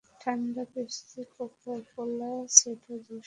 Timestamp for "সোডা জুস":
2.57-3.19